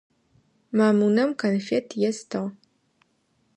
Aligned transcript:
Мамунэм 0.77 1.29
конфет 1.41 1.87
естыгъ. 2.09 2.43